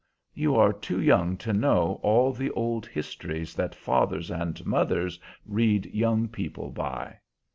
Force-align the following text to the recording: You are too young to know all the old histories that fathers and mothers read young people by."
You 0.33 0.55
are 0.55 0.73
too 0.73 0.99
young 0.99 1.37
to 1.37 1.53
know 1.53 1.99
all 2.01 2.33
the 2.33 2.49
old 2.53 2.87
histories 2.87 3.53
that 3.53 3.75
fathers 3.75 4.31
and 4.31 4.65
mothers 4.65 5.19
read 5.45 5.85
young 5.85 6.27
people 6.27 6.71
by." 6.71 7.19